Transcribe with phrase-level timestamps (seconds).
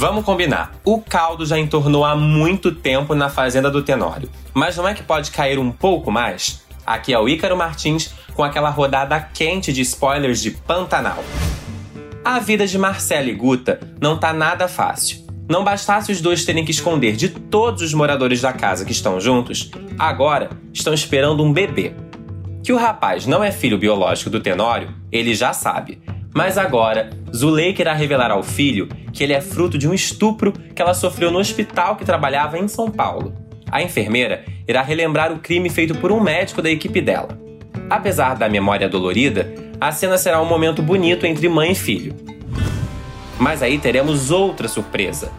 [0.00, 0.78] Vamos combinar.
[0.84, 4.30] O caldo já entornou há muito tempo na fazenda do Tenório.
[4.54, 6.62] Mas não é que pode cair um pouco mais?
[6.86, 11.18] Aqui é o Ícaro Martins com aquela rodada quente de spoilers de Pantanal.
[12.24, 15.26] A vida de Marcela e Guta não tá nada fácil.
[15.50, 19.20] Não bastasse os dois terem que esconder de todos os moradores da casa que estão
[19.20, 19.68] juntos,
[19.98, 21.92] agora estão esperando um bebê.
[22.62, 26.00] Que o rapaz não é filho biológico do Tenório, ele já sabe.
[26.34, 30.80] Mas agora, Zuleika irá revelar ao filho que ele é fruto de um estupro que
[30.80, 33.34] ela sofreu no hospital que trabalhava em São Paulo.
[33.70, 37.38] A enfermeira irá relembrar o crime feito por um médico da equipe dela.
[37.90, 42.14] Apesar da memória dolorida, a cena será um momento bonito entre mãe e filho.
[43.38, 45.30] Mas aí teremos outra surpresa.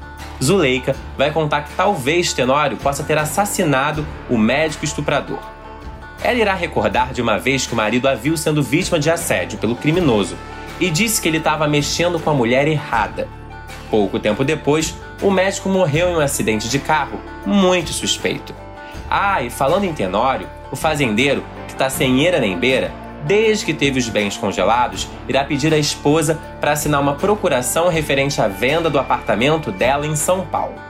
[0.42, 5.40] Zuleika vai contar que talvez Tenório possa ter assassinado o médico estuprador.
[6.24, 9.58] Ela irá recordar de uma vez que o marido a viu sendo vítima de assédio
[9.60, 10.36] pelo criminoso
[10.80, 13.28] e disse que ele estava mexendo com a mulher errada.
[13.90, 18.54] Pouco tempo depois, o médico morreu em um acidente de carro, muito suspeito.
[19.10, 22.92] Ah, e falando em Tenório, o fazendeiro, que está sem eira nem beira,
[23.26, 28.40] desde que teve os bens congelados, irá pedir à esposa para assinar uma procuração referente
[28.42, 30.89] à venda do apartamento dela em São Paulo.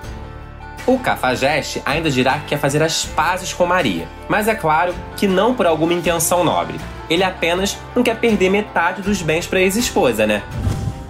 [0.89, 5.27] O cafajeste ainda dirá que quer fazer as pazes com Maria, mas é claro que
[5.27, 6.79] não por alguma intenção nobre.
[7.07, 10.41] Ele apenas não quer perder metade dos bens para ex-esposa, né?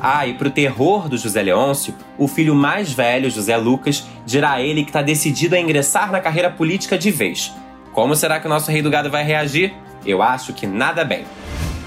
[0.02, 4.62] Ah, e pro terror do José Leôncio, o filho mais velho, José Lucas, dirá a
[4.62, 7.56] ele que está decidido a ingressar na carreira política de vez.
[7.94, 9.74] Como será que o nosso rei do gado vai reagir?
[10.06, 11.24] Eu acho que nada bem.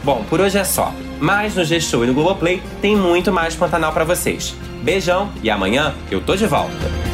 [0.02, 0.94] Bom, por hoje é só.
[1.20, 4.54] Mas no G-Show e no Globoplay tem muito mais Pantanal para vocês.
[4.82, 7.11] Beijão e amanhã eu tô de volta.